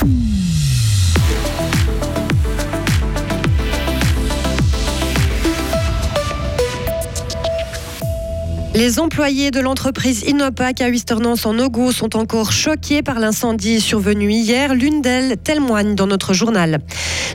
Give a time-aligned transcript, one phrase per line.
[0.00, 0.47] Mm.
[8.78, 14.30] Les employés de l'entreprise Inopac à Wisternance en Ogo sont encore choqués par l'incendie survenu
[14.30, 14.72] hier.
[14.72, 16.78] L'une d'elles témoigne dans notre journal.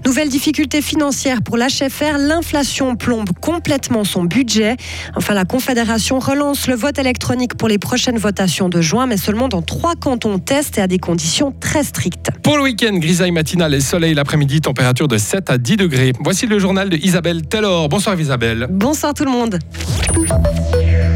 [0.06, 4.78] Nouvelle difficulté financière pour l'HFR, l'inflation plombe complètement son budget.
[5.18, 9.50] Enfin, la Confédération relance le vote électronique pour les prochaines votations de juin, mais seulement
[9.50, 12.30] dans trois cantons test et à des conditions très strictes.
[12.42, 16.14] Pour le week-end, grisaille matinale et soleil l'après-midi, température de 7 à 10 degrés.
[16.24, 17.90] Voici le journal de Isabelle Taylor.
[17.90, 18.68] Bonsoir Isabelle.
[18.70, 19.60] Bonsoir tout le monde.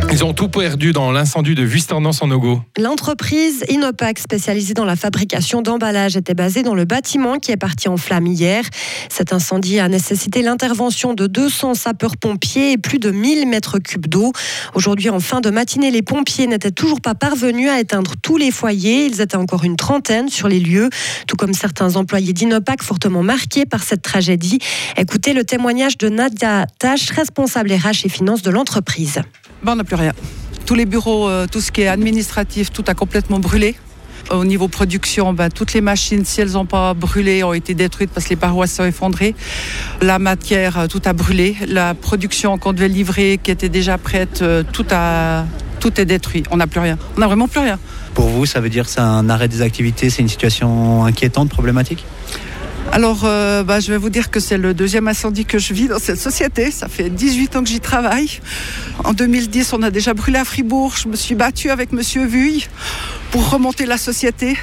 [0.10, 2.62] Ils ont tout perdu dans l'incendie de Vuisternance en Ogo.
[2.80, 7.90] L'entreprise Inopac, spécialisée dans la fabrication d'emballages, était basée dans le bâtiment qui est parti
[7.90, 8.64] en flammes hier.
[9.10, 14.32] Cet incendie a nécessité l'intervention de 200 sapeurs-pompiers et plus de 1000 mètres cubes d'eau.
[14.74, 18.52] Aujourd'hui, en fin de matinée, les pompiers n'étaient toujours pas parvenus à éteindre tous les
[18.52, 19.08] foyers.
[19.08, 20.90] Ils étaient encore une trentaine sur les lieux,
[21.28, 24.60] tout comme certains employés d'Inopac fortement marqués par cette tragédie.
[24.96, 29.22] Écoutez le témoignage de Nadia Tache, responsable RH et finances de l'entreprise.
[29.64, 30.14] Ben, on n'a plus rien.
[30.66, 33.76] Tous les bureaux, euh, tout ce qui est administratif, tout a complètement brûlé.
[34.30, 38.12] Au niveau production, ben, toutes les machines, si elles n'ont pas brûlé, ont été détruites
[38.14, 39.36] parce que les parois sont effondrées.
[40.02, 41.56] La matière, euh, tout a brûlé.
[41.68, 45.46] La production qu'on devait livrer, qui était déjà prête, euh, tout, a,
[45.80, 46.44] tout est détruit.
[46.52, 46.98] On n'a plus rien.
[47.16, 47.80] On n'a vraiment plus rien.
[48.14, 51.50] Pour vous, ça veut dire que c'est un arrêt des activités, c'est une situation inquiétante,
[51.50, 52.04] problématique?
[52.92, 55.88] Alors, euh, bah, je vais vous dire que c'est le deuxième incendie que je vis
[55.88, 56.72] dans cette société.
[56.72, 58.40] Ça fait 18 ans que j'y travaille.
[59.04, 60.96] En 2010, on a déjà brûlé à Fribourg.
[60.98, 62.68] Je me suis battue avec Monsieur Vuille
[63.32, 64.58] pour remonter la société.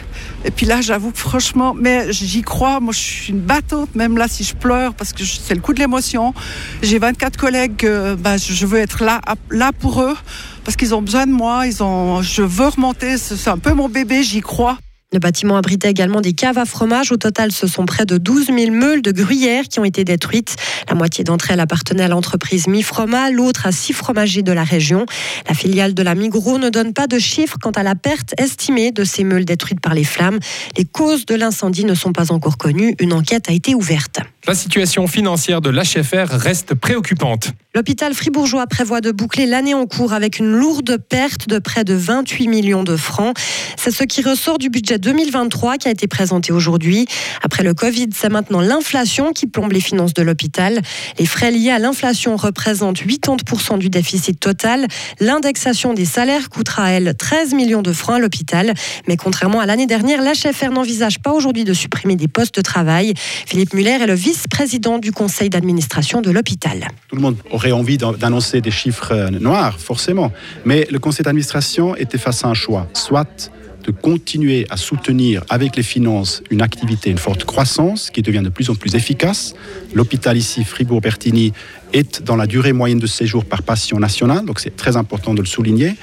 [0.45, 2.81] Et puis là, j'avoue franchement, mais j'y crois.
[2.81, 5.75] Moi, je suis une battante, même là, si je pleure, parce que c'est le coup
[5.75, 6.35] de l'émotion.
[6.83, 10.17] J'ai 24 collègues, euh, bah, je veux être là, là pour eux,
[10.65, 11.67] parce qu'ils ont besoin de moi.
[11.67, 13.17] Ils ont, je veux remonter.
[13.19, 14.79] C'est un peu mon bébé, j'y crois.
[15.13, 17.13] Le bâtiment abritait également des caves à fromage.
[17.13, 20.57] Au total, ce sont près de 12 000 meules de gruyère qui ont été détruites.
[20.89, 25.07] La moitié d'entre elles appartenaient à l'entreprise Mifroma, l'autre à six fromagers de la région.
[25.49, 28.91] La filiale de la Migros ne donne pas de chiffres quant à la perte estimée
[28.91, 30.41] de ces meules détruites par les flammes.
[30.77, 32.97] Les causes de l'incendie ne sont pas encore connues.
[32.99, 34.21] Une enquête a été ouverte.
[34.47, 37.53] La situation financière de l'HFR reste préoccupante.
[37.75, 41.95] L'hôpital fribourgeois prévoit de boucler l'année en cours avec une lourde perte de près de
[41.95, 43.35] 28 millions de francs.
[43.77, 47.07] C'est ce qui ressort du budget 2023 qui a été présenté aujourd'hui.
[47.43, 50.83] Après le Covid, c'est maintenant l'inflation qui plombe les finances de l'hôpital.
[51.19, 54.87] Les frais liés à l'inflation représentent 80% du déficit total.
[55.21, 58.75] L'indexation des salaires coûtera, elle, 13 millions de francs à l'hôpital.
[59.09, 63.15] Mais contrairement à l'année dernière, l'HFR n'envisage pas aujourd'hui de supprimer des postes de travail.
[63.47, 66.89] Philippe Muller est le vice-président du conseil d'administration de l'hôpital.
[67.07, 67.37] Tout le monde
[67.73, 70.33] envie d'annoncer des chiffres euh, noirs, forcément.
[70.65, 72.89] Mais le conseil d'administration était face à un choix.
[72.95, 73.51] Soit
[73.85, 78.49] de continuer à soutenir avec les finances une activité, une forte croissance qui devient de
[78.49, 79.55] plus en plus efficace.
[79.95, 81.53] L'hôpital ici, Fribourg-Bertigny,
[81.95, 85.41] est dans la durée moyenne de séjour par patient national, donc c'est très important de
[85.41, 85.95] le souligner,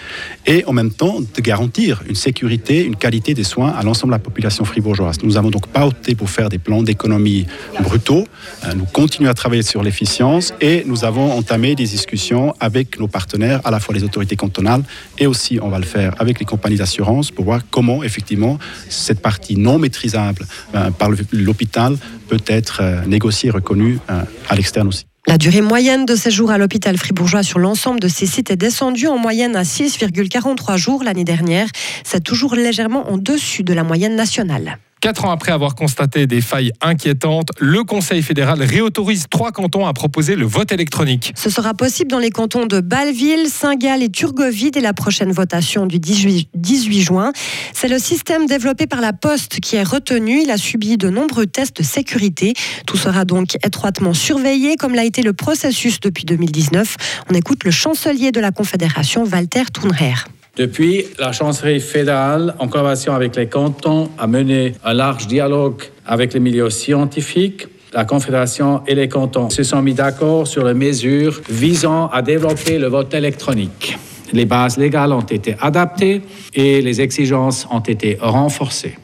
[0.47, 4.15] et en même temps de garantir une sécurité, une qualité des soins à l'ensemble de
[4.15, 5.17] la population fribourgeoise.
[5.21, 7.45] Nous n'avons donc pas opté pour faire des plans d'économie
[7.81, 8.25] brutaux,
[8.65, 13.07] euh, nous continuons à travailler sur l'efficience et nous avons entamé des discussions avec nos
[13.07, 14.83] partenaires, à la fois les autorités cantonales
[15.19, 19.21] et aussi on va le faire avec les compagnies d'assurance pour voir comment effectivement cette
[19.21, 21.97] partie non maîtrisable euh, par l'hôpital
[22.29, 25.10] peut être euh, négociée et reconnue à l'externe aussi.
[25.27, 29.07] La durée moyenne de séjour à l'hôpital fribourgeois sur l'ensemble de ces sites est descendue
[29.07, 31.67] en moyenne à 6,43 jours l'année dernière.
[32.03, 34.79] C'est toujours légèrement en dessus de la moyenne nationale.
[35.01, 39.93] Quatre ans après avoir constaté des failles inquiétantes, le Conseil fédéral réautorise trois cantons à
[39.93, 41.33] proposer le vote électronique.
[41.35, 45.87] Ce sera possible dans les cantons de Bâle-Ville, Saint-Gall et Turgovie dès la prochaine votation
[45.87, 47.31] du 18, 18 juin.
[47.73, 50.43] C'est le système développé par la Poste qui est retenu.
[50.43, 52.53] Il a subi de nombreux tests de sécurité.
[52.85, 57.25] Tout sera donc étroitement surveillé, comme l'a été le processus depuis 2019.
[57.31, 60.13] On écoute le chancelier de la Confédération, Walter Thunrer.
[60.57, 66.33] Depuis, la chancellerie fédérale, en collaboration avec les cantons, a mené un large dialogue avec
[66.33, 67.67] les milieux scientifiques.
[67.93, 72.79] La Confédération et les cantons se sont mis d'accord sur les mesures visant à développer
[72.79, 73.97] le vote électronique.
[74.33, 76.21] Les bases légales ont été adaptées
[76.53, 78.97] et les exigences ont été renforcées.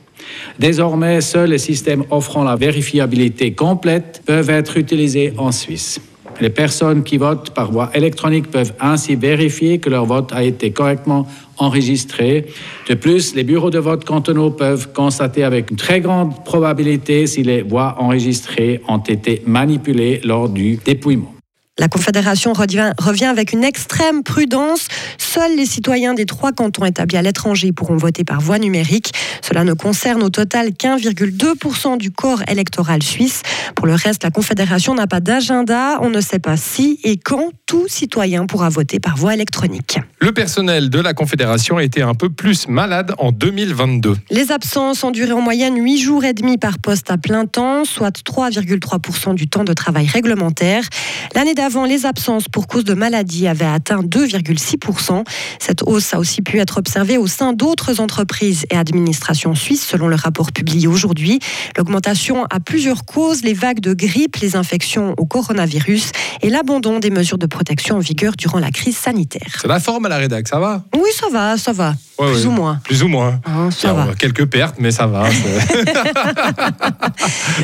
[0.60, 6.02] Désormais, seuls les systèmes offrant la vérifiabilité complète peuvent être utilisés en Suisse.
[6.40, 10.72] Les personnes qui votent par voie électronique peuvent ainsi vérifier que leur vote a été
[10.72, 12.46] correctement enregistré.
[12.88, 17.44] De plus, les bureaux de vote cantonaux peuvent constater avec une très grande probabilité si
[17.44, 21.37] les voix enregistrées ont été manipulées lors du dépouillement.
[21.80, 24.88] La Confédération revient, revient avec une extrême prudence.
[25.20, 29.12] Seuls les citoyens des trois cantons établis à l'étranger pourront voter par voie numérique.
[29.42, 33.44] Cela ne concerne au total qu'1,2% du corps électoral suisse.
[33.76, 36.00] Pour le reste, la Confédération n'a pas d'agenda.
[36.02, 40.00] On ne sait pas si et quand tout citoyen pourra voter par voie électronique.
[40.20, 44.16] Le personnel de la Confédération a été un peu plus malade en 2022.
[44.32, 47.86] Les absences ont duré en moyenne 8 jours et demi par poste à plein temps,
[47.86, 50.84] soit 3,3% du temps de travail réglementaire.
[51.36, 55.26] L'année d'avant, les absences pour cause de maladie avaient atteint 2,6%.
[55.60, 60.08] Cette hausse a aussi pu être observée au sein d'autres entreprises et administrations suisses, selon
[60.08, 61.40] le rapport publié aujourd'hui.
[61.76, 66.12] L'augmentation a plusieurs causes, les vagues de grippe, les infections au coronavirus
[66.42, 69.58] et l'abandon des mesures de protection en vigueur durant la crise sanitaire.
[69.62, 70.86] C'est la forme à la rédac, ça va?
[70.96, 71.96] Oui, ça va, ça va.
[72.20, 72.46] Ouais, plus ouais.
[72.48, 72.80] ou moins.
[72.84, 73.40] Plus ou moins.
[73.72, 74.14] Ça Alors, va.
[74.16, 75.26] Quelques pertes, mais ça va.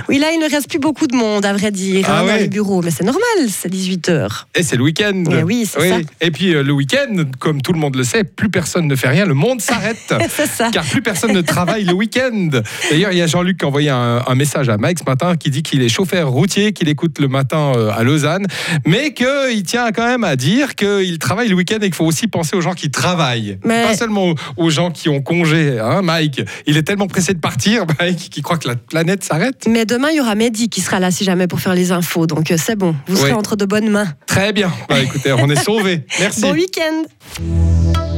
[0.09, 2.35] Oui, là, il ne reste plus beaucoup de monde, à vrai dire, Ah hein, dans
[2.35, 2.81] les bureaux.
[2.81, 4.45] Mais c'est normal, c'est 18h.
[4.55, 5.23] Et c'est le week-end.
[5.31, 5.97] Eh oui, c'est ça.
[6.21, 9.09] Et puis euh, le week-end, comme tout le monde le sait, plus personne ne fait
[9.09, 10.13] rien, le monde s'arrête.
[10.29, 10.69] c'est ça.
[10.71, 12.49] Car plus personne ne travaille le week-end.
[12.89, 15.35] D'ailleurs, il y a Jean-Luc qui a envoyé un, un message à Mike ce matin
[15.35, 18.45] qui dit qu'il est chauffeur routier, qu'il écoute le matin euh, à Lausanne,
[18.85, 22.27] mais qu'il tient quand même à dire qu'il travaille le week-end et qu'il faut aussi
[22.27, 23.57] penser aux gens qui travaillent.
[23.63, 25.79] Mais- Pas seulement aux, gens qui ont congé.
[25.79, 29.67] Hein, Mike, il est tellement pressé de partir, Mike, qu'il croit que la planète s'arrête.
[29.67, 32.27] Mais demain, il y aura Mehdi qui sera là, si jamais, pour faire les infos.
[32.27, 32.95] Donc, euh, c'est bon.
[33.07, 34.07] Vous serez entre de bonnes mains.
[34.27, 34.71] Très bien.
[34.89, 36.05] Bah, écoutez, on est sauvés.
[36.19, 36.41] Merci.
[36.41, 37.03] Bon week-end.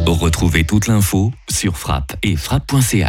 [0.06, 3.04] Retrouvez toute l'info sur frappe et frappe.ch.